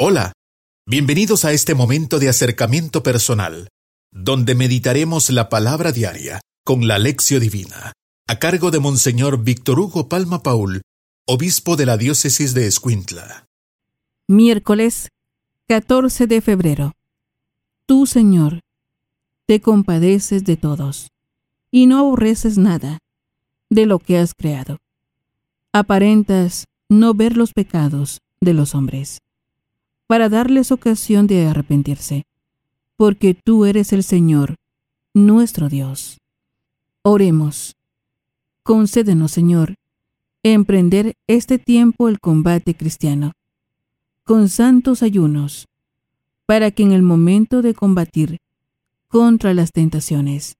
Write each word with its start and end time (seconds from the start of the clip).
Hola, 0.00 0.32
bienvenidos 0.86 1.44
a 1.44 1.50
este 1.50 1.74
momento 1.74 2.20
de 2.20 2.28
acercamiento 2.28 3.02
personal, 3.02 3.66
donde 4.12 4.54
meditaremos 4.54 5.28
la 5.30 5.48
palabra 5.48 5.90
diaria 5.90 6.40
con 6.64 6.86
la 6.86 7.00
lección 7.00 7.40
divina, 7.40 7.94
a 8.28 8.38
cargo 8.38 8.70
de 8.70 8.78
Monseñor 8.78 9.42
Víctor 9.42 9.80
Hugo 9.80 10.08
Palma 10.08 10.44
Paul, 10.44 10.82
obispo 11.26 11.74
de 11.74 11.86
la 11.86 11.96
diócesis 11.96 12.54
de 12.54 12.68
Escuintla. 12.68 13.46
Miércoles 14.28 15.08
14 15.66 16.28
de 16.28 16.42
febrero. 16.42 16.92
Tú, 17.84 18.06
Señor, 18.06 18.60
te 19.48 19.60
compadeces 19.60 20.44
de 20.44 20.56
todos 20.56 21.08
y 21.72 21.86
no 21.86 21.98
aborreces 21.98 22.56
nada 22.56 23.00
de 23.68 23.84
lo 23.86 23.98
que 23.98 24.18
has 24.18 24.32
creado. 24.32 24.78
Aparentas 25.72 26.66
no 26.88 27.14
ver 27.14 27.36
los 27.36 27.52
pecados 27.52 28.20
de 28.40 28.54
los 28.54 28.76
hombres 28.76 29.18
para 30.08 30.30
darles 30.30 30.72
ocasión 30.72 31.26
de 31.26 31.46
arrepentirse, 31.46 32.24
porque 32.96 33.34
tú 33.34 33.66
eres 33.66 33.92
el 33.92 34.02
Señor, 34.02 34.56
nuestro 35.14 35.68
Dios. 35.68 36.18
Oremos. 37.02 37.76
Concédenos, 38.62 39.32
Señor, 39.32 39.74
emprender 40.42 41.14
este 41.26 41.58
tiempo 41.58 42.08
el 42.08 42.20
combate 42.20 42.74
cristiano, 42.74 43.32
con 44.24 44.48
santos 44.48 45.02
ayunos, 45.02 45.68
para 46.46 46.70
que 46.70 46.84
en 46.84 46.92
el 46.92 47.02
momento 47.02 47.60
de 47.60 47.74
combatir 47.74 48.38
contra 49.08 49.52
las 49.52 49.72
tentaciones, 49.72 50.56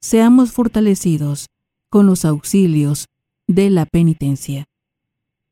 seamos 0.00 0.52
fortalecidos 0.52 1.48
con 1.88 2.06
los 2.06 2.24
auxilios 2.24 3.06
de 3.48 3.68
la 3.68 3.84
penitencia. 3.84 4.66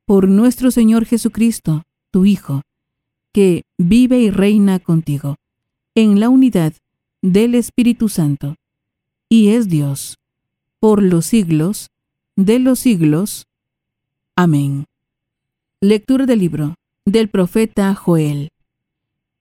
Por 0.04 0.28
nuestro 0.28 0.70
Señor 0.70 1.04
Jesucristo, 1.04 1.82
tu 2.12 2.24
Hijo, 2.24 2.62
que 3.34 3.64
vive 3.76 4.20
y 4.20 4.30
reina 4.30 4.78
contigo, 4.78 5.34
en 5.96 6.20
la 6.20 6.28
unidad 6.28 6.72
del 7.20 7.56
Espíritu 7.56 8.08
Santo, 8.08 8.54
y 9.28 9.48
es 9.48 9.68
Dios, 9.68 10.18
por 10.78 11.02
los 11.02 11.26
siglos 11.26 11.90
de 12.36 12.60
los 12.60 12.78
siglos. 12.78 13.48
Amén. 14.36 14.84
Lectura 15.80 16.26
del 16.26 16.38
libro 16.38 16.76
del 17.04 17.28
profeta 17.28 17.92
Joel. 17.96 18.50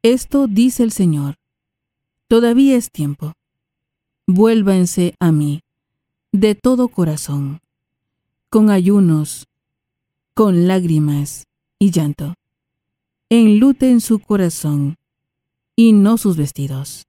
Esto 0.02 0.48
dice 0.48 0.82
el 0.82 0.92
Señor. 0.92 1.36
Todavía 2.28 2.76
es 2.76 2.90
tiempo. 2.90 3.34
Vuélvanse 4.26 5.14
a 5.20 5.32
mí, 5.32 5.62
de 6.32 6.56
todo 6.56 6.88
corazón, 6.88 7.60
con 8.50 8.72
ayunos, 8.72 9.46
con 10.34 10.68
lágrimas 10.68 11.46
y 11.78 11.92
llanto 11.92 12.34
enluten 13.40 14.00
su 14.00 14.20
corazón 14.20 14.98
y 15.76 15.94
no 15.94 16.18
sus 16.18 16.38
vestidos. 16.38 17.08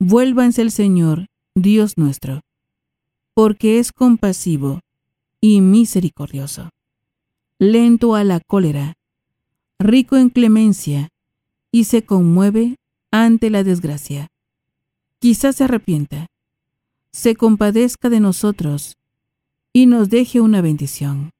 Vuélvanse 0.00 0.62
al 0.62 0.70
Señor, 0.70 1.26
Dios 1.54 1.96
nuestro, 1.96 2.40
porque 3.32 3.78
es 3.78 3.92
compasivo 3.92 4.80
y 5.40 5.60
misericordioso, 5.60 6.70
lento 7.58 8.14
a 8.14 8.24
la 8.24 8.40
cólera, 8.40 8.94
rico 9.78 10.16
en 10.16 10.30
clemencia, 10.30 11.10
y 11.70 11.84
se 11.84 12.04
conmueve 12.04 12.76
ante 13.10 13.50
la 13.50 13.62
desgracia. 13.62 14.28
Quizás 15.20 15.56
se 15.56 15.64
arrepienta, 15.64 16.26
se 17.12 17.36
compadezca 17.36 18.08
de 18.08 18.20
nosotros 18.20 18.96
y 19.72 19.86
nos 19.86 20.10
deje 20.10 20.40
una 20.40 20.60
bendición, 20.60 21.30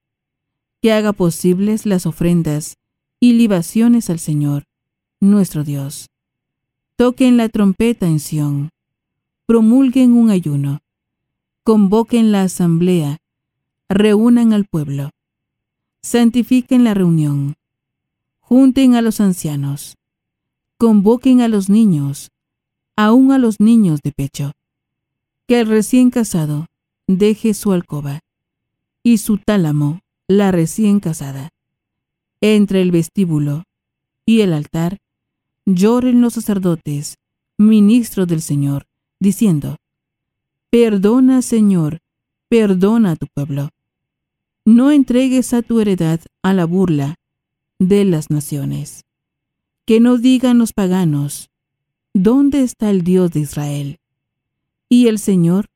que 0.81 0.93
haga 0.93 1.13
posibles 1.13 1.87
las 1.87 2.07
ofrendas 2.07 2.77
y 3.20 3.33
libaciones 3.33 4.11
al 4.11 4.19
Señor, 4.19 4.64
nuestro 5.20 5.64
Dios. 5.64 6.11
Toquen 6.97 7.36
la 7.36 7.48
trompeta 7.48 8.06
en 8.06 8.20
Sión, 8.20 8.70
promulguen 9.47 10.12
un 10.12 10.31
ayuno, 10.31 10.81
convoquen 11.62 12.33
la 12.33 12.42
asamblea, 12.42 13.18
reúnan 13.89 14.52
al 14.52 14.67
pueblo, 14.67 15.11
santifiquen 16.02 16.85
la 16.85 16.95
reunión, 16.95 17.55
junten 18.41 18.95
a 18.95 19.02
los 19.02 19.20
ancianos, 19.20 19.96
convoquen 20.79 21.41
a 21.41 21.48
los 21.48 21.68
niños, 21.68 22.30
aun 22.96 23.33
a 23.33 23.39
los 23.39 23.61
niños 23.61 24.01
de 24.02 24.12
pecho, 24.12 24.52
que 25.46 25.61
el 25.61 25.67
recién 25.67 26.11
casado 26.11 26.67
deje 27.07 27.55
su 27.55 27.73
alcoba 27.73 28.20
y 29.02 29.18
su 29.18 29.39
tálamo 29.39 30.01
la 30.29 30.51
recién 30.51 30.98
casada 31.01 31.51
entre 32.41 32.83
el 32.83 32.91
vestíbulo 32.91 33.64
y 34.24 34.41
el 34.41 34.52
altar, 34.52 34.98
lloren 35.64 36.20
los 36.20 36.35
sacerdotes, 36.35 37.19
ministros 37.58 38.27
del 38.29 38.42
Señor, 38.42 38.86
diciendo, 39.20 39.77
Perdona, 40.70 41.42
Señor, 41.42 42.01
perdona 42.48 43.13
a 43.13 43.17
tu 43.17 43.27
pueblo. 43.29 43.70
No 44.64 44.91
entregues 44.91 45.55
a 45.55 45.63
tu 45.63 45.80
heredad 45.80 46.20
a 46.42 46.52
la 46.52 46.64
burla 46.64 47.17
de 47.79 48.05
las 48.05 48.30
naciones. 48.30 49.05
Que 49.85 50.01
no 50.01 50.18
digan 50.18 50.58
los 50.58 50.73
paganos, 50.73 51.51
¿dónde 52.13 52.63
está 52.63 52.91
el 52.91 53.03
Dios 53.03 53.30
de 53.30 53.41
Israel? 53.41 54.01
Y 54.89 55.07
el 55.07 55.18
Señor 55.18 55.67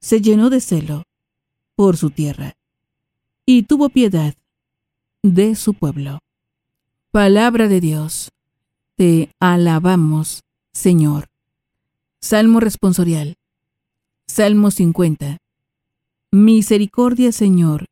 se 0.00 0.20
llenó 0.20 0.50
de 0.50 0.60
celo 0.60 1.04
por 1.74 1.96
su 1.96 2.10
tierra, 2.10 2.56
y 3.44 3.64
tuvo 3.64 3.88
piedad 3.88 4.34
de 5.22 5.54
su 5.54 5.74
pueblo. 5.74 6.18
Palabra 7.12 7.68
de 7.68 7.80
Dios. 7.80 8.30
Te 8.96 9.30
alabamos, 9.40 10.42
Señor. 10.72 11.28
Salmo 12.20 12.60
responsorial. 12.60 13.36
Salmo 14.26 14.70
50. 14.70 15.38
Misericordia, 16.32 17.32
Señor, 17.32 17.86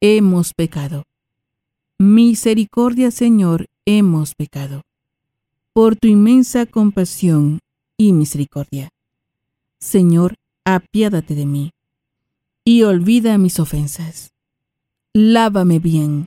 hemos 0.00 0.52
pecado. 0.52 1.04
Misericordia, 1.98 3.10
Señor, 3.10 3.66
hemos 3.84 4.34
pecado. 4.34 4.82
Por 5.72 5.96
tu 5.96 6.08
inmensa 6.08 6.66
compasión 6.66 7.60
y 7.96 8.12
misericordia. 8.12 8.90
Señor, 9.78 10.34
apiádate 10.64 11.34
de 11.34 11.46
mí 11.46 11.70
y 12.64 12.82
olvida 12.82 13.38
mis 13.38 13.60
ofensas. 13.60 14.32
Lávame 15.14 15.78
bien 15.78 16.26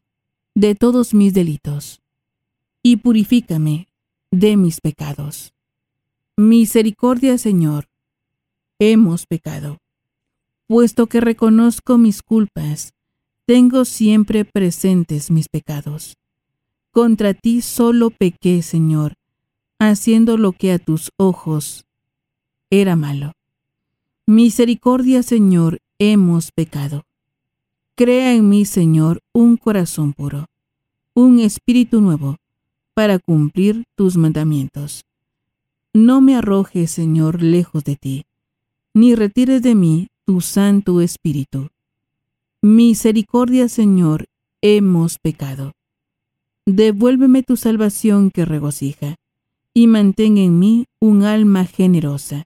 de 0.56 0.76
todos 0.76 1.14
mis 1.14 1.34
delitos, 1.34 2.02
y 2.84 2.98
purifícame 2.98 3.88
de 4.32 4.58
mis 4.58 4.82
pecados. 4.82 5.54
Misericordia, 6.38 7.38
Señor, 7.38 7.90
hemos 8.80 9.26
pecado. 9.26 9.78
Puesto 10.68 11.08
que 11.08 11.22
reconozco 11.22 11.98
mis 11.98 12.22
culpas, 12.22 12.94
tengo 13.46 13.86
siempre 13.86 14.46
presentes 14.46 15.30
mis 15.32 15.50
pecados. 15.50 16.18
Contra 16.92 17.34
ti 17.34 17.62
solo 17.62 18.10
pequé, 18.10 18.62
Señor, 18.62 19.16
haciendo 19.80 20.38
lo 20.38 20.52
que 20.52 20.72
a 20.72 20.80
tus 20.80 21.12
ojos 21.18 21.86
era 22.70 22.96
malo. 22.96 23.34
Misericordia, 24.26 25.24
Señor, 25.24 25.80
hemos 26.00 26.52
pecado. 26.52 27.04
Crea 27.96 28.34
en 28.34 28.50
mí, 28.50 28.66
Señor, 28.66 29.20
un 29.34 29.58
corazón 29.58 30.14
puro, 30.14 30.46
un 31.14 31.40
espíritu 31.40 32.02
nuevo, 32.02 32.38
para 32.94 33.20
cumplir 33.20 33.84
tus 33.96 34.18
mandamientos. 34.18 35.06
No 35.94 36.22
me 36.22 36.36
arrojes, 36.36 36.92
Señor, 36.92 37.42
lejos 37.42 37.84
de 37.84 37.96
ti, 37.98 38.26
ni 38.94 39.16
retires 39.16 39.62
de 39.62 39.76
mí 39.76 40.08
tu 40.26 40.40
santo 40.42 41.02
espíritu. 41.02 41.70
Misericordia, 42.62 43.68
Señor, 43.68 44.28
hemos 44.62 45.20
pecado. 45.20 45.74
Devuélveme 46.66 47.44
tu 47.44 47.58
salvación 47.58 48.32
que 48.32 48.46
regocija, 48.46 49.16
y 49.74 49.88
mantén 49.88 50.38
en 50.38 50.60
mí 50.60 50.86
un 51.00 51.24
alma 51.24 51.66
generosa. 51.66 52.46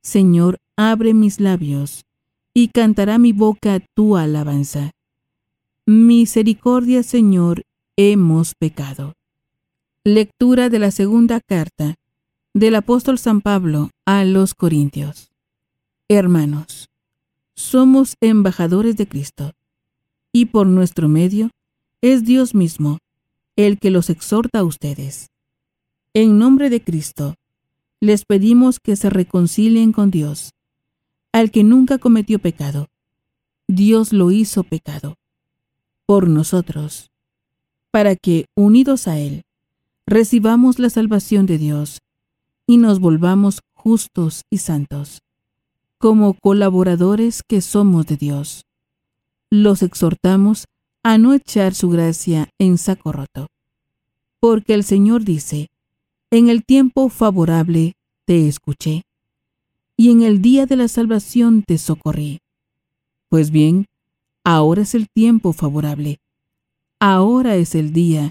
Señor, 0.00 0.58
abre 0.76 1.14
mis 1.14 1.40
labios, 1.40 2.04
y 2.60 2.66
cantará 2.66 3.18
mi 3.18 3.32
boca 3.32 3.78
tu 3.94 4.16
alabanza. 4.16 4.90
Misericordia, 5.86 7.04
Señor, 7.04 7.62
hemos 7.96 8.56
pecado. 8.56 9.14
Lectura 10.02 10.68
de 10.68 10.80
la 10.80 10.90
segunda 10.90 11.40
carta 11.40 11.94
del 12.54 12.74
apóstol 12.74 13.20
San 13.20 13.42
Pablo 13.42 13.90
a 14.06 14.24
los 14.24 14.56
Corintios. 14.56 15.30
Hermanos, 16.08 16.88
somos 17.54 18.16
embajadores 18.20 18.96
de 18.96 19.06
Cristo, 19.06 19.52
y 20.32 20.46
por 20.46 20.66
nuestro 20.66 21.08
medio 21.08 21.50
es 22.02 22.24
Dios 22.24 22.56
mismo 22.56 22.98
el 23.54 23.78
que 23.78 23.92
los 23.92 24.10
exhorta 24.10 24.58
a 24.58 24.64
ustedes. 24.64 25.28
En 26.12 26.40
nombre 26.40 26.70
de 26.70 26.82
Cristo, 26.82 27.36
les 28.00 28.24
pedimos 28.24 28.80
que 28.80 28.96
se 28.96 29.10
reconcilien 29.10 29.92
con 29.92 30.10
Dios 30.10 30.50
al 31.38 31.52
que 31.52 31.62
nunca 31.62 31.98
cometió 31.98 32.40
pecado. 32.40 32.88
Dios 33.68 34.12
lo 34.12 34.32
hizo 34.32 34.64
pecado 34.64 35.14
por 36.04 36.28
nosotros, 36.28 37.12
para 37.92 38.16
que, 38.16 38.46
unidos 38.56 39.06
a 39.06 39.18
Él, 39.18 39.44
recibamos 40.04 40.80
la 40.80 40.90
salvación 40.90 41.46
de 41.46 41.58
Dios 41.58 42.00
y 42.66 42.78
nos 42.78 42.98
volvamos 42.98 43.60
justos 43.72 44.46
y 44.50 44.58
santos, 44.58 45.22
como 45.98 46.34
colaboradores 46.34 47.44
que 47.46 47.60
somos 47.60 48.06
de 48.06 48.16
Dios. 48.16 48.64
Los 49.48 49.84
exhortamos 49.84 50.64
a 51.04 51.18
no 51.18 51.34
echar 51.34 51.72
su 51.74 51.88
gracia 51.88 52.48
en 52.58 52.78
saco 52.78 53.12
roto, 53.12 53.46
porque 54.40 54.74
el 54.74 54.82
Señor 54.82 55.22
dice, 55.22 55.68
en 56.32 56.48
el 56.48 56.64
tiempo 56.64 57.08
favorable 57.10 57.92
te 58.24 58.48
escuché, 58.48 59.02
y 60.00 60.12
en 60.12 60.22
el 60.22 60.40
día 60.40 60.64
de 60.64 60.76
la 60.76 60.86
salvación 60.86 61.64
te 61.66 61.76
socorrí. 61.76 62.38
Pues 63.28 63.50
bien, 63.50 63.86
ahora 64.44 64.82
es 64.82 64.94
el 64.94 65.08
tiempo 65.10 65.52
favorable, 65.52 66.20
ahora 67.00 67.56
es 67.56 67.74
el 67.74 67.92
día 67.92 68.30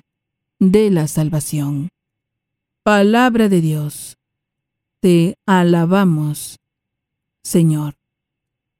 de 0.60 0.90
la 0.90 1.10
salvación. 1.10 1.90
Palabra 2.84 3.50
de 3.50 3.60
Dios. 3.60 4.18
Te 5.02 5.36
alabamos, 5.46 6.58
Señor. 7.44 7.96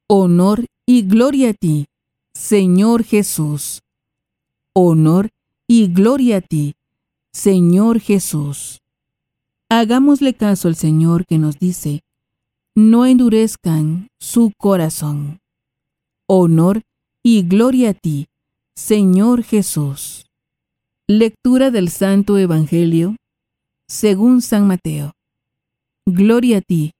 Honor 0.08 0.66
y 0.86 1.02
gloria 1.02 1.50
a 1.50 1.54
ti, 1.54 1.88
Señor 2.34 3.04
Jesús. 3.04 3.82
Honor 4.72 5.30
y 5.68 5.88
gloria 5.88 6.38
a 6.38 6.42
ti, 6.42 6.76
Señor 7.34 8.00
Jesús. 8.00 8.82
Hagámosle 9.68 10.34
caso 10.36 10.70
al 10.70 10.78
Señor 10.78 11.26
que 11.26 11.38
nos 11.38 11.60
dice, 11.60 12.02
no 12.78 13.08
endurezcan 13.08 14.08
su 14.20 14.54
corazón. 14.56 15.40
Honor 16.28 16.84
y 17.24 17.42
gloria 17.42 17.90
a 17.90 17.94
ti, 17.96 18.28
Señor 18.76 19.42
Jesús. 19.42 20.28
Lectura 21.08 21.72
del 21.72 21.90
Santo 21.90 22.38
Evangelio 22.38 23.16
según 23.88 24.44
San 24.44 24.68
Mateo. 24.68 25.14
Gloria 26.06 26.60
a 26.60 26.62
ti, 26.62 26.92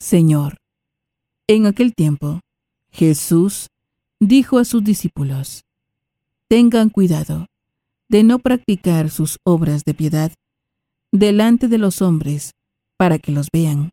Señor. 0.00 0.56
En 1.46 1.66
aquel 1.66 1.94
tiempo, 1.94 2.40
Jesús 2.90 3.68
dijo 4.18 4.58
a 4.58 4.64
sus 4.64 4.82
discípulos, 4.82 5.62
Tengan 6.48 6.90
cuidado 6.90 7.46
de 8.08 8.24
no 8.24 8.40
practicar 8.40 9.08
sus 9.08 9.38
obras 9.44 9.84
de 9.84 9.94
piedad 9.94 10.32
delante 11.12 11.68
de 11.68 11.78
los 11.78 12.02
hombres 12.02 12.56
para 12.96 13.20
que 13.20 13.30
los 13.30 13.46
vean. 13.52 13.92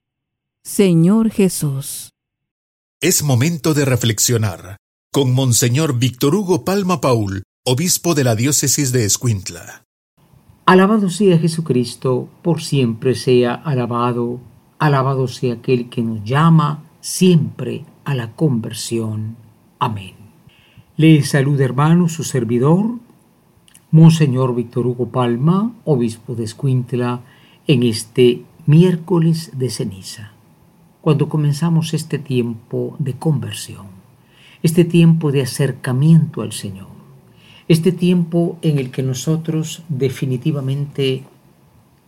Señor 0.63 1.31
Jesús. 1.31 2.11
Es 3.01 3.23
momento 3.23 3.73
de 3.73 3.83
reflexionar 3.83 4.77
con 5.11 5.33
Monseñor 5.33 5.97
Víctor 5.97 6.35
Hugo 6.35 6.63
Palma 6.63 7.01
Paul, 7.01 7.41
obispo 7.65 8.13
de 8.13 8.23
la 8.23 8.35
diócesis 8.35 8.91
de 8.91 9.03
Escuintla. 9.03 9.85
Alabado 10.67 11.09
sea 11.09 11.39
Jesucristo, 11.39 12.29
por 12.43 12.61
siempre 12.61 13.15
sea 13.15 13.55
alabado. 13.55 14.39
Alabado 14.77 15.27
sea 15.27 15.55
aquel 15.55 15.89
que 15.89 16.03
nos 16.03 16.23
llama 16.23 16.83
siempre 17.01 17.83
a 18.05 18.13
la 18.13 18.35
conversión. 18.35 19.37
Amén. 19.79 20.13
Le 20.95 21.23
saluda 21.23 21.65
hermano 21.65 22.07
su 22.07 22.23
servidor, 22.23 22.99
Monseñor 23.89 24.53
Víctor 24.53 24.85
Hugo 24.85 25.09
Palma, 25.09 25.73
obispo 25.85 26.35
de 26.35 26.43
Escuintla, 26.43 27.21
en 27.65 27.81
este 27.81 28.45
miércoles 28.67 29.49
de 29.55 29.71
ceniza, 29.71 30.33
cuando 31.01 31.29
comenzamos 31.29 31.93
este 31.93 32.19
tiempo 32.19 32.95
de 32.99 33.13
conversión, 33.13 33.87
este 34.63 34.85
tiempo 34.85 35.31
de 35.31 35.41
acercamiento 35.41 36.41
al 36.41 36.51
Señor 36.51 37.01
este 37.71 37.93
tiempo 37.93 38.57
en 38.61 38.79
el 38.79 38.91
que 38.91 39.01
nosotros 39.01 39.83
definitivamente 39.87 41.23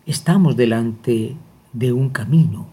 estamos 0.06 0.58
delante 0.58 1.38
de 1.72 1.94
un 1.94 2.10
camino, 2.10 2.66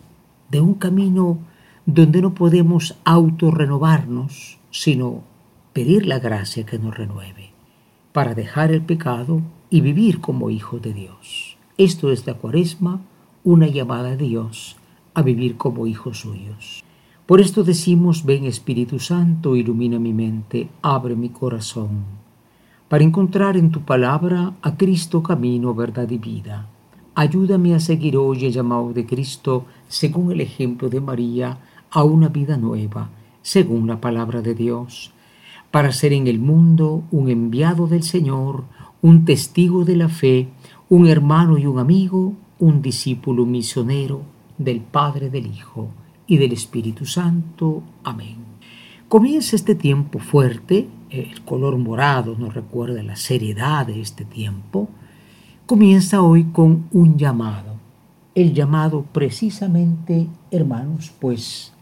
de 0.49 0.61
un 0.61 0.75
camino 0.75 1.39
donde 1.87 2.21
no 2.21 2.35
podemos 2.35 2.97
autorrenovarnos, 3.05 4.59
sino 4.73 5.23
pedir 5.73 6.05
la 6.05 6.19
gracia 6.19 6.67
que 6.67 6.81
nos 6.81 6.97
renueve, 6.97 7.51
para 8.13 8.35
dejar 8.35 8.73
el 8.73 8.83
pecado 8.83 9.41
y 9.71 9.83
vivir 9.83 10.21
como 10.21 10.51
hijos 10.51 10.83
de 10.83 10.93
Dios. 10.93 11.57
Esto 11.79 12.11
es 12.11 12.27
la 12.27 12.35
cuaresma, 12.35 13.03
una 13.45 13.69
llamada 13.69 14.11
a 14.11 14.17
Dios 14.17 14.80
a 15.15 15.23
vivir 15.23 15.57
como 15.57 15.87
hijos 15.87 16.21
suyos. 16.21 16.85
Por 17.27 17.41
esto 17.41 17.65
decimos, 17.65 18.25
ven 18.25 18.45
Espíritu 18.45 18.99
Santo, 18.99 19.57
ilumina 19.57 19.99
mi 19.99 20.13
mente, 20.13 20.69
abre 20.83 21.15
mi 21.15 21.29
corazón 21.29 22.21
para 22.91 23.05
encontrar 23.05 23.57
en 23.57 23.71
tu 23.71 23.83
palabra 23.83 24.55
a 24.63 24.77
Cristo 24.77 25.23
camino, 25.23 25.77
verdad 25.77 26.11
y 26.11 26.19
vida. 26.19 26.67
Ayúdame 27.15 27.73
a 27.73 27.79
seguir 27.79 28.17
hoy 28.17 28.47
el 28.47 28.53
llamado 28.53 28.93
de 28.93 29.07
Cristo, 29.07 29.67
según 29.87 30.33
el 30.33 30.41
ejemplo 30.41 30.89
de 30.89 31.01
María, 31.01 31.59
a 31.89 32.03
una 32.03 32.27
vida 32.27 32.57
nueva, 32.57 33.11
según 33.43 33.87
la 33.87 34.01
palabra 34.01 34.43
de 34.43 34.57
Dios, 34.57 35.13
para 35.71 35.93
ser 35.93 36.13
en 36.13 36.27
el 36.27 36.41
mundo 36.41 37.05
un 37.13 37.31
enviado 37.31 37.87
del 37.87 38.03
Señor, 38.03 38.65
un 39.03 39.25
testigo 39.25 39.85
de 39.85 39.95
la 39.95 40.09
fe, 40.09 40.49
un 40.89 41.07
hermano 41.07 41.59
y 41.59 41.67
un 41.67 41.79
amigo, 41.79 42.35
un 42.59 42.83
discípulo 42.83 43.47
misionero 43.47 44.23
del 44.61 44.81
Padre, 44.81 45.31
del 45.31 45.47
Hijo 45.47 45.89
y 46.27 46.37
del 46.37 46.53
Espíritu 46.53 47.07
Santo. 47.07 47.83
Amén. 48.05 48.37
Comienza 49.09 49.57
este 49.57 49.75
tiempo 49.75 50.21
fuerte 50.21 50.87
el 51.11 51.43
color 51.43 51.77
morado 51.77 52.37
nos 52.39 52.55
recuerda 52.55 53.03
la 53.03 53.17
seriedad 53.17 53.87
de 53.87 54.01
este 54.01 54.25
tiempo, 54.25 54.89
comienza 55.67 56.23
hoy 56.23 56.45
con 56.45 56.89
un 56.93 57.19
llamado. 57.19 57.71
el 58.37 58.55
llamado 58.55 59.05
precisamente, 59.13 60.29
hermanos, 60.53 61.13
pues 61.21 61.73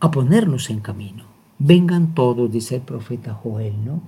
a 0.00 0.10
ponernos 0.10 0.70
en 0.70 0.80
camino. 0.80 1.24
Vengan 1.58 2.14
todos, 2.14 2.50
dice 2.50 2.76
el 2.76 2.80
profeta 2.80 3.34
Joel, 3.34 3.74
¿no? 3.84 4.00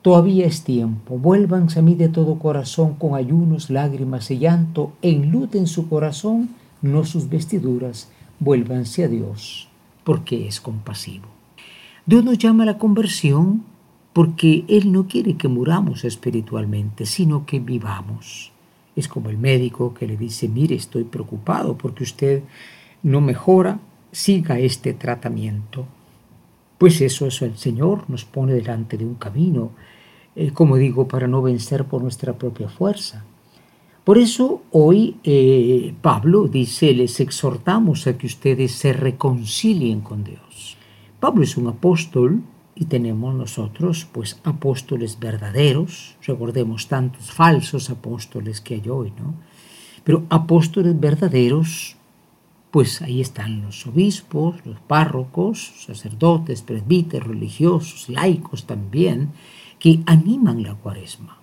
Todavía 0.00 0.46
es 0.46 0.64
tiempo, 0.64 1.18
vuélvanse 1.18 1.78
a 1.78 1.82
mí 1.82 1.94
de 1.94 2.08
todo 2.08 2.38
corazón 2.38 2.94
con 2.94 3.14
ayunos, 3.14 3.68
lágrimas 3.68 4.30
y 4.30 4.38
llanto, 4.38 4.92
enluten 5.02 5.66
su 5.66 5.90
corazón, 5.90 6.48
no 6.84 7.04
sus 7.04 7.30
vestiduras, 7.30 8.10
vuélvanse 8.38 9.04
a 9.04 9.08
Dios, 9.08 9.68
porque 10.04 10.46
es 10.46 10.60
compasivo. 10.60 11.24
Dios 12.04 12.22
nos 12.22 12.36
llama 12.36 12.64
a 12.64 12.66
la 12.66 12.78
conversión 12.78 13.64
porque 14.12 14.64
Él 14.68 14.92
no 14.92 15.08
quiere 15.08 15.36
que 15.36 15.48
muramos 15.48 16.04
espiritualmente, 16.04 17.06
sino 17.06 17.46
que 17.46 17.58
vivamos. 17.58 18.52
Es 18.96 19.08
como 19.08 19.30
el 19.30 19.38
médico 19.38 19.94
que 19.94 20.06
le 20.06 20.18
dice, 20.18 20.46
mire, 20.46 20.76
estoy 20.76 21.04
preocupado 21.04 21.78
porque 21.78 22.04
usted 22.04 22.42
no 23.02 23.22
mejora, 23.22 23.80
siga 24.12 24.58
este 24.58 24.92
tratamiento. 24.92 25.86
Pues 26.76 27.00
eso, 27.00 27.26
eso 27.26 27.46
el 27.46 27.56
Señor 27.56 28.04
nos 28.08 28.26
pone 28.26 28.52
delante 28.52 28.98
de 28.98 29.06
un 29.06 29.14
camino, 29.14 29.70
eh, 30.36 30.50
como 30.52 30.76
digo, 30.76 31.08
para 31.08 31.28
no 31.28 31.40
vencer 31.40 31.86
por 31.86 32.02
nuestra 32.02 32.34
propia 32.34 32.68
fuerza. 32.68 33.24
Por 34.04 34.18
eso 34.18 34.62
hoy 34.70 35.16
eh, 35.24 35.94
Pablo 36.02 36.46
dice, 36.46 36.92
les 36.92 37.20
exhortamos 37.20 38.06
a 38.06 38.18
que 38.18 38.26
ustedes 38.26 38.72
se 38.72 38.92
reconcilien 38.92 40.02
con 40.02 40.24
Dios. 40.24 40.76
Pablo 41.20 41.42
es 41.42 41.56
un 41.56 41.68
apóstol 41.68 42.42
y 42.74 42.84
tenemos 42.84 43.34
nosotros 43.34 44.06
pues 44.12 44.38
apóstoles 44.44 45.18
verdaderos, 45.18 46.16
recordemos 46.22 46.86
tantos 46.86 47.30
falsos 47.30 47.88
apóstoles 47.88 48.60
que 48.60 48.74
hay 48.74 48.88
hoy, 48.90 49.10
¿no? 49.18 49.34
Pero 50.04 50.24
apóstoles 50.28 51.00
verdaderos, 51.00 51.96
pues 52.70 53.00
ahí 53.00 53.22
están 53.22 53.62
los 53.62 53.86
obispos, 53.86 54.56
los 54.66 54.80
párrocos, 54.80 55.72
sacerdotes, 55.86 56.60
presbíteros, 56.60 57.28
religiosos, 57.28 58.10
laicos 58.10 58.66
también, 58.66 59.30
que 59.78 60.00
animan 60.04 60.62
la 60.62 60.74
cuaresma. 60.74 61.38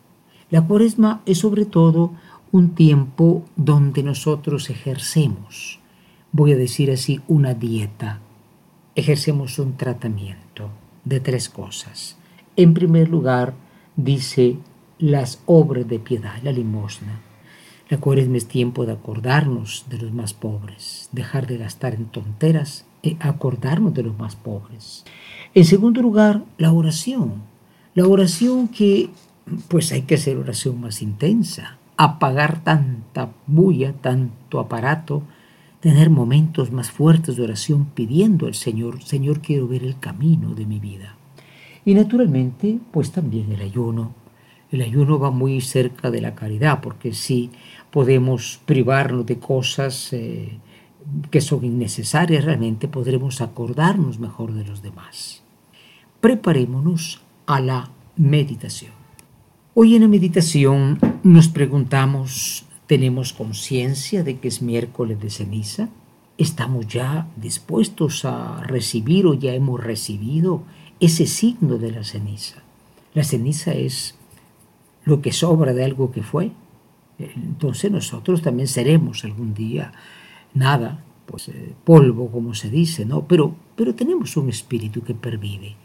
La 0.52 0.62
cuaresma 0.68 1.22
es 1.26 1.40
sobre 1.40 1.66
todo 1.66 2.12
un 2.52 2.76
tiempo 2.76 3.46
donde 3.56 4.04
nosotros 4.04 4.70
ejercemos, 4.70 5.80
voy 6.32 6.54
a 6.54 6.58
decir 6.58 6.92
así, 6.92 7.22
una 7.28 7.54
dieta, 7.54 8.20
ejercemos 8.96 9.58
un 9.60 9.78
tratamiento 9.78 10.70
de 11.06 11.20
tres 11.20 11.50
cosas. 11.50 12.18
En 12.56 12.74
primer 12.74 13.10
lugar, 13.10 13.54
dice 13.96 14.58
las 15.00 15.42
obras 15.46 15.88
de 15.88 16.00
piedad, 16.00 16.36
la 16.44 16.52
limosna. 16.52 17.22
La 17.90 17.98
cuaresma 17.98 18.38
es 18.38 18.48
tiempo 18.48 18.86
de 18.86 18.94
acordarnos 18.94 19.86
de 19.90 19.98
los 19.98 20.14
más 20.14 20.34
pobres, 20.34 21.10
dejar 21.12 21.48
de 21.48 21.58
gastar 21.58 21.94
en 21.94 22.06
tonteras 22.06 22.86
y 23.02 23.18
acordarnos 23.20 23.94
de 23.94 24.04
los 24.04 24.18
más 24.18 24.36
pobres. 24.36 25.04
En 25.54 25.66
segundo 25.66 26.02
lugar, 26.02 26.44
la 26.58 26.72
oración. 26.72 27.42
La 27.94 28.08
oración 28.08 28.70
que, 28.70 29.10
pues 29.68 29.92
hay 29.92 30.04
que 30.04 30.16
hacer 30.16 30.38
oración 30.38 30.80
más 30.80 31.02
intensa, 31.02 31.78
apagar 32.04 32.64
tanta 32.64 33.30
bulla, 33.46 33.94
tanto 33.94 34.60
aparato, 34.60 35.22
tener 35.82 36.10
momentos 36.10 36.72
más 36.72 36.90
fuertes 36.90 37.36
de 37.36 37.44
oración 37.44 37.86
pidiendo 37.94 38.48
al 38.48 38.56
Señor, 38.56 39.04
Señor, 39.04 39.42
quiero 39.42 39.68
ver 39.68 39.84
el 39.84 40.00
camino 40.00 40.56
de 40.56 40.66
mi 40.66 40.80
vida. 40.80 41.16
Y 41.86 41.94
naturalmente, 41.94 42.80
pues 42.92 43.12
también 43.12 43.52
el 43.52 43.62
ayuno. 43.62 44.16
El 44.72 44.82
ayuno 44.82 45.20
va 45.20 45.30
muy 45.30 45.62
cerca 45.62 46.10
de 46.10 46.22
la 46.22 46.34
caridad, 46.34 46.82
porque 46.82 47.14
si 47.14 47.52
podemos 47.92 48.60
privarnos 48.66 49.28
de 49.28 49.38
cosas 49.38 50.12
eh, 50.14 50.58
que 51.30 51.42
son 51.42 51.64
innecesarias, 51.64 52.46
realmente 52.46 52.88
podremos 52.88 53.42
acordarnos 53.42 54.18
mejor 54.18 54.54
de 54.54 54.66
los 54.66 54.82
demás. 54.82 55.44
Preparémonos 56.20 57.22
a 57.46 57.60
la 57.60 57.90
meditación. 58.16 59.01
Hoy 59.74 59.96
en 59.96 60.02
la 60.02 60.10
meditación 60.10 61.00
nos 61.24 61.48
preguntamos 61.48 62.66
¿Tenemos 62.88 63.32
conciencia 63.32 64.22
de 64.22 64.38
que 64.38 64.50
es 64.50 64.62
miércoles 64.62 65.22
de 65.22 65.30
ceniza? 65.30 65.88
¿Estamos 66.38 66.88
ya 66.88 67.30
dispuestos 67.38 68.26
a 68.26 68.64
recibir 68.64 69.26
o 69.28 69.34
ya 69.34 69.54
hemos 69.54 69.82
recibido 69.82 70.64
ese 71.00 71.26
signo 71.26 71.78
de 71.78 71.94
la 71.94 72.04
ceniza? 72.04 72.64
La 73.14 73.24
ceniza 73.24 73.72
es 73.72 74.16
lo 75.06 75.22
que 75.22 75.32
sobra 75.32 75.72
de 75.72 75.86
algo 75.86 76.12
que 76.12 76.22
fue. 76.22 76.52
Entonces 77.18 77.90
nosotros 77.90 78.42
también 78.42 78.68
seremos 78.68 79.24
algún 79.24 79.54
día 79.54 79.94
nada, 80.54 81.02
pues 81.28 81.48
eh, 81.48 81.74
polvo 81.86 82.30
como 82.30 82.56
se 82.56 82.70
dice, 82.70 83.06
¿no? 83.06 83.26
Pero, 83.26 83.56
pero 83.78 83.96
tenemos 83.96 84.36
un 84.36 84.50
espíritu 84.50 85.02
que 85.02 85.14
pervive. 85.14 85.78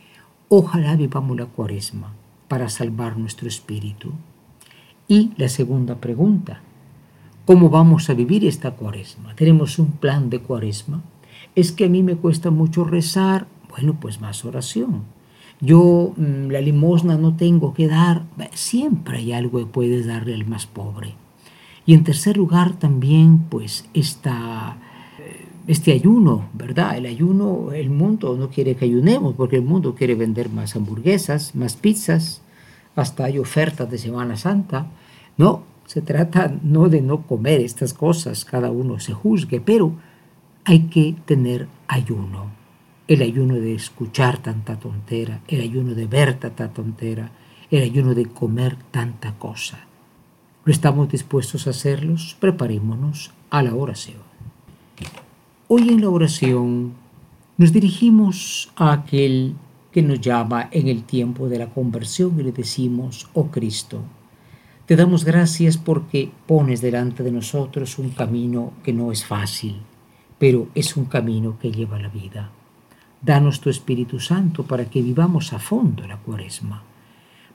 Ojalá 0.49 0.97
vivamos 0.97 1.37
la 1.37 1.47
cuaresma 1.47 2.13
para 2.49 2.69
salvar 2.69 3.17
nuestro 3.17 3.49
espíritu. 3.49 4.13
Y 5.09 5.33
la 5.37 5.49
segunda 5.49 5.97
pregunta, 5.97 6.63
¿Cómo 7.47 7.71
vamos 7.71 8.11
a 8.11 8.15
vivir 8.15 8.45
esta 8.45 8.73
cuaresma? 8.73 9.37
¿Tenemos 9.37 9.79
un 9.79 9.93
plan 9.93 10.31
de 10.31 10.41
cuaresma? 10.41 11.05
Es 11.55 11.71
que 11.71 11.85
a 11.85 11.89
mí 11.89 12.03
me 12.03 12.17
cuesta 12.17 12.51
mucho 12.51 12.83
rezar. 12.83 13.47
Bueno, 13.71 14.01
pues 14.01 14.21
más 14.21 14.45
oración. 14.45 15.05
Yo 15.61 16.13
mm, 16.17 16.51
la 16.51 16.61
limosna 16.61 17.17
no 17.17 17.37
tengo 17.37 17.73
que 17.73 17.87
dar. 17.87 18.25
Siempre 18.53 19.19
hay 19.19 19.31
algo 19.31 19.61
que 19.61 19.67
puedes 19.67 20.09
darle 20.09 20.35
al 20.35 20.45
más 20.45 20.67
pobre. 20.67 21.15
Y 21.87 21.95
en 21.95 22.03
tercer 22.03 22.37
lugar 22.37 22.81
también, 22.81 23.39
pues, 23.49 23.89
esta, 23.95 24.79
este 25.67 25.93
ayuno, 25.93 26.49
¿verdad? 26.53 26.97
El 26.97 27.07
ayuno, 27.07 27.73
el 27.73 27.91
mundo 27.91 28.37
no 28.37 28.51
quiere 28.51 28.77
que 28.77 28.85
ayunemos 28.85 29.35
porque 29.35 29.57
el 29.57 29.63
mundo 29.63 29.95
quiere 29.95 30.15
vender 30.15 30.49
más 30.49 30.77
hamburguesas, 30.77 31.55
más 31.55 31.77
pizzas, 31.77 32.43
hasta 32.95 33.25
hay 33.25 33.39
ofertas 33.39 33.91
de 33.91 33.99
Semana 33.99 34.37
Santa. 34.37 34.87
No, 35.37 35.65
se 35.87 36.03
trata 36.03 36.53
no 36.63 36.89
de 36.89 37.01
no 37.01 37.23
comer 37.23 37.61
estas 37.61 37.95
cosas, 37.95 38.45
cada 38.45 38.71
uno 38.71 39.01
se 39.01 39.13
juzgue, 39.13 39.61
pero 39.61 39.93
hay 40.65 40.81
que 40.89 41.15
tener 41.25 41.69
ayuno. 41.89 42.47
El 43.09 43.23
ayuno 43.23 43.55
de 43.55 43.75
escuchar 43.75 44.39
tanta 44.39 44.79
tontera, 44.79 45.41
el 45.47 45.61
ayuno 45.61 45.95
de 45.95 46.07
ver 46.07 46.35
tanta 46.35 46.69
tontera, 46.69 47.31
el 47.71 47.83
ayuno 47.83 48.15
de 48.15 48.27
comer 48.27 48.77
tanta 48.91 49.35
cosa. 49.39 49.79
¿Lo 50.65 50.73
estamos 50.73 51.09
dispuestos 51.09 51.67
a 51.67 51.71
hacerlos? 51.71 52.37
Preparémonos 52.41 53.33
a 53.51 53.63
la 53.63 53.75
oración. 53.75 54.27
Hoy 55.69 55.89
en 55.89 56.01
la 56.01 56.11
oración 56.11 56.93
nos 57.57 57.73
dirigimos 57.73 58.71
a 58.77 58.93
aquel 58.93 59.57
que 59.91 60.01
nos 60.01 60.21
llama 60.21 60.69
en 60.71 60.87
el 60.87 61.03
tiempo 61.03 61.49
de 61.49 61.59
la 61.59 61.67
conversión 61.71 62.39
y 62.39 62.45
le 62.45 62.53
decimos, 62.53 63.29
oh 63.35 63.47
Cristo, 63.47 64.03
te 64.87 64.95
damos 64.95 65.25
gracias 65.25 65.77
porque 65.77 66.31
pones 66.47 66.81
delante 66.81 67.25
de 67.25 67.33
nosotros 67.33 67.99
un 67.99 68.11
camino 68.11 68.75
que 68.85 68.93
no 68.93 69.11
es 69.11 69.25
fácil, 69.25 69.81
pero 70.39 70.69
es 70.77 70.97
un 70.97 71.07
camino 71.07 71.59
que 71.59 71.73
lleva 71.73 71.99
la 71.99 72.11
vida. 72.11 72.53
Danos 73.21 73.61
tu 73.61 73.69
Espíritu 73.69 74.21
Santo 74.21 74.63
para 74.63 74.85
que 74.85 75.03
vivamos 75.03 75.53
a 75.53 75.59
fondo 75.59 76.07
la 76.07 76.19
cuaresma, 76.19 76.85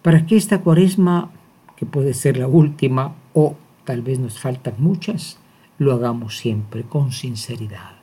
para 0.01 0.25
que 0.25 0.36
esta 0.36 0.60
cuaresma, 0.60 1.32
que 1.77 1.86
puede 1.86 2.13
ser 2.13 2.36
la 2.36 2.50
última 2.50 3.15
o 3.34 3.56
tal 3.86 4.01
vez 4.01 4.20
nos 4.20 4.38
faltan 4.38 4.74
muchas, 4.80 5.39
lo 5.77 5.94
hagamos 5.94 6.38
siempre 6.38 6.84
con 6.84 7.13
sinceridad, 7.13 8.00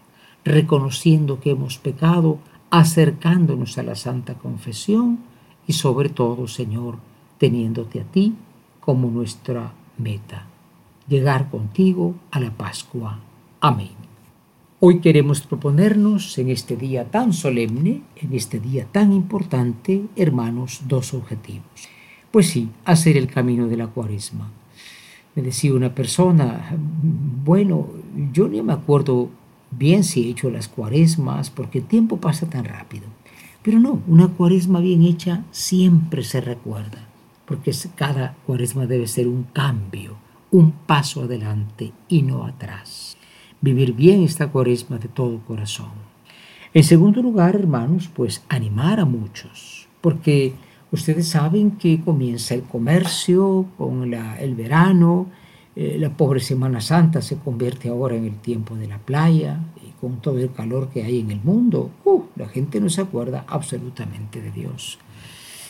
reconociendo 0.48 1.40
que 1.40 1.50
hemos 1.50 1.78
pecado, 1.78 2.38
acercándonos 2.70 3.78
a 3.78 3.82
la 3.82 3.94
Santa 3.94 4.34
Confesión 4.34 5.20
y 5.66 5.74
sobre 5.74 6.08
todo, 6.08 6.48
Señor, 6.48 6.96
teniéndote 7.38 8.00
a 8.00 8.04
ti 8.04 8.34
como 8.80 9.10
nuestra 9.10 9.72
meta, 9.98 10.46
llegar 11.08 11.50
contigo 11.50 12.14
a 12.30 12.40
la 12.40 12.50
Pascua. 12.50 13.20
Amén. 13.60 14.08
Hoy 14.80 15.00
queremos 15.00 15.40
proponernos 15.40 16.38
en 16.38 16.50
este 16.50 16.76
día 16.76 17.10
tan 17.10 17.32
solemne, 17.32 18.02
en 18.14 18.32
este 18.32 18.60
día 18.60 18.86
tan 18.90 19.12
importante, 19.12 20.04
hermanos, 20.14 20.82
dos 20.86 21.14
objetivos. 21.14 21.88
Pues 22.30 22.48
sí, 22.48 22.70
hacer 22.84 23.16
el 23.16 23.26
camino 23.26 23.66
de 23.66 23.76
la 23.76 23.88
cuaresma. 23.88 24.50
Me 25.34 25.42
decía 25.42 25.74
una 25.74 25.94
persona, 25.94 26.76
bueno, 27.44 27.88
yo 28.32 28.48
ni 28.48 28.62
me 28.62 28.72
acuerdo 28.72 29.30
bien 29.70 30.04
si 30.04 30.24
he 30.24 30.30
hecho 30.30 30.50
las 30.50 30.68
cuaresmas, 30.68 31.50
porque 31.50 31.78
el 31.78 31.84
tiempo 31.84 32.18
pasa 32.18 32.48
tan 32.48 32.64
rápido. 32.64 33.06
Pero 33.62 33.78
no, 33.78 34.02
una 34.06 34.28
cuaresma 34.28 34.80
bien 34.80 35.02
hecha 35.02 35.44
siempre 35.50 36.22
se 36.22 36.40
recuerda 36.40 37.08
porque 37.48 37.72
cada 37.94 38.36
cuaresma 38.46 38.86
debe 38.86 39.06
ser 39.06 39.26
un 39.26 39.44
cambio, 39.44 40.18
un 40.50 40.70
paso 40.70 41.22
adelante 41.22 41.92
y 42.06 42.20
no 42.20 42.44
atrás. 42.44 43.16
Vivir 43.62 43.94
bien 43.94 44.22
esta 44.22 44.48
cuaresma 44.48 44.98
de 44.98 45.08
todo 45.08 45.40
corazón. 45.46 45.92
En 46.74 46.84
segundo 46.84 47.22
lugar, 47.22 47.54
hermanos, 47.54 48.10
pues 48.14 48.44
animar 48.50 49.00
a 49.00 49.06
muchos, 49.06 49.88
porque 50.02 50.52
ustedes 50.92 51.28
saben 51.28 51.70
que 51.72 52.02
comienza 52.02 52.54
el 52.54 52.64
comercio 52.64 53.64
con 53.78 54.12
el 54.12 54.54
verano, 54.54 55.28
Eh, 55.80 55.96
la 55.96 56.10
pobre 56.10 56.40
Semana 56.40 56.80
Santa 56.80 57.22
se 57.22 57.38
convierte 57.38 57.88
ahora 57.88 58.16
en 58.16 58.24
el 58.24 58.34
tiempo 58.40 58.74
de 58.74 58.88
la 58.88 58.98
playa 58.98 59.60
y 59.76 59.92
con 60.00 60.20
todo 60.20 60.38
el 60.38 60.50
calor 60.50 60.88
que 60.88 61.04
hay 61.04 61.20
en 61.20 61.30
el 61.30 61.40
mundo, 61.40 61.92
uh, 62.04 62.24
la 62.34 62.48
gente 62.48 62.80
no 62.80 62.88
se 62.90 63.02
acuerda 63.02 63.44
absolutamente 63.46 64.42
de 64.42 64.50
Dios. 64.50 64.98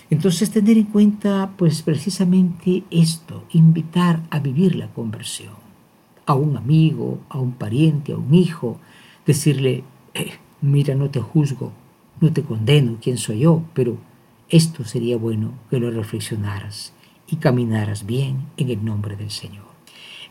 Entonces 0.08 0.50
tener 0.50 0.78
en 0.78 0.86
cuenta 0.86 1.50
pues 1.58 1.82
precisamente 1.82 2.84
esto, 2.90 3.44
invitar 3.52 4.22
a 4.30 4.38
vivir 4.38 4.76
la 4.76 4.88
conversión 4.88 5.52
a 6.24 6.32
un 6.32 6.56
amigo, 6.56 7.18
a 7.28 7.38
un 7.38 7.52
pariente, 7.52 8.12
a 8.12 8.16
un 8.16 8.32
hijo, 8.32 8.78
decirle, 9.26 9.84
eh, 10.14 10.32
mira, 10.62 10.94
no 10.94 11.10
te 11.10 11.20
juzgo, 11.20 11.72
no 12.22 12.32
te 12.32 12.42
condeno, 12.42 12.96
quién 13.02 13.18
soy 13.18 13.40
yo, 13.40 13.62
pero 13.74 13.98
esto 14.48 14.84
sería 14.84 15.18
bueno 15.18 15.52
que 15.68 15.78
lo 15.78 15.90
reflexionaras 15.90 16.94
y 17.26 17.36
caminaras 17.36 18.06
bien 18.06 18.46
en 18.56 18.70
el 18.70 18.82
nombre 18.82 19.14
del 19.14 19.30
Señor. 19.30 19.67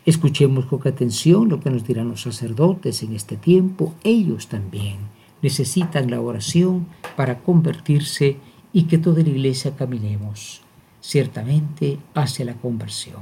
Escuchemos 0.08 0.64
con 0.64 0.80
atención 0.88 1.50
lo 1.50 1.60
que 1.60 1.68
nos 1.68 1.86
dirán 1.86 2.08
los 2.08 2.22
sacerdotes 2.22 3.02
en 3.02 3.14
este 3.14 3.36
tiempo. 3.36 3.92
Ellos 4.02 4.48
también 4.48 4.96
necesitan 5.42 6.10
la 6.10 6.18
oración 6.18 6.86
para 7.14 7.40
convertirse 7.40 8.38
y 8.72 8.84
que 8.84 8.96
toda 8.96 9.22
la 9.22 9.28
iglesia 9.28 9.76
caminemos 9.76 10.62
ciertamente 11.02 11.98
hacia 12.14 12.46
la 12.46 12.54
conversión. 12.54 13.20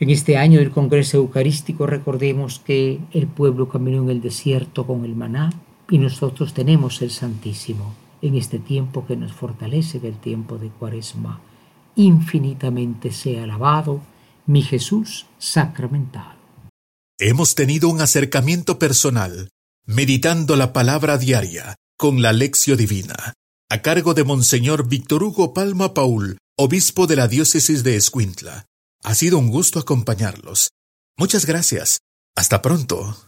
En 0.00 0.08
este 0.08 0.38
año 0.38 0.60
del 0.60 0.70
Congreso 0.70 1.18
Eucarístico 1.18 1.86
recordemos 1.86 2.58
que 2.58 3.00
el 3.12 3.26
pueblo 3.26 3.68
caminó 3.68 4.04
en 4.04 4.08
el 4.08 4.22
desierto 4.22 4.86
con 4.86 5.04
el 5.04 5.14
maná 5.14 5.50
y 5.90 5.98
nosotros 5.98 6.54
tenemos 6.54 7.02
el 7.02 7.10
Santísimo 7.10 7.92
en 8.22 8.34
este 8.34 8.58
tiempo 8.58 9.04
que 9.04 9.14
nos 9.14 9.32
fortalece 9.32 10.00
del 10.00 10.16
tiempo 10.16 10.56
de 10.56 10.70
Cuaresma. 10.70 11.38
Infinitamente 11.96 13.12
sea 13.12 13.44
alabado 13.44 14.00
mi 14.48 14.62
Jesús 14.62 15.26
sacramentado. 15.38 16.38
Hemos 17.20 17.54
tenido 17.54 17.88
un 17.88 18.00
acercamiento 18.00 18.78
personal, 18.78 19.50
meditando 19.84 20.56
la 20.56 20.72
palabra 20.72 21.18
diaria 21.18 21.76
con 21.98 22.22
la 22.22 22.32
lección 22.32 22.78
divina, 22.78 23.34
a 23.70 23.82
cargo 23.82 24.14
de 24.14 24.24
Monseñor 24.24 24.88
Víctor 24.88 25.22
Hugo 25.22 25.52
Palma 25.52 25.92
Paul, 25.92 26.38
obispo 26.56 27.06
de 27.06 27.16
la 27.16 27.28
diócesis 27.28 27.84
de 27.84 27.96
Escuintla. 27.96 28.64
Ha 29.04 29.14
sido 29.14 29.38
un 29.38 29.50
gusto 29.50 29.78
acompañarlos. 29.78 30.70
Muchas 31.16 31.44
gracias. 31.44 31.98
Hasta 32.34 32.62
pronto. 32.62 33.27